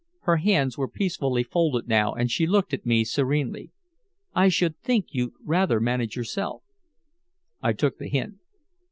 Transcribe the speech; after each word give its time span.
Her 0.21 0.37
hands 0.37 0.79
were 0.79 0.87
peacefully 0.87 1.43
folded 1.43 1.87
now 1.87 2.13
and 2.13 2.31
she 2.31 2.47
looked 2.47 2.73
at 2.73 2.87
me 2.87 3.03
serenely: 3.03 3.69
"I 4.33 4.49
should 4.49 4.79
think 4.79 5.09
you'd 5.13 5.33
rather 5.43 5.79
manage 5.79 6.15
yourself." 6.15 6.63
I 7.61 7.73
took 7.73 7.99
the 7.99 8.09
hint. 8.09 8.39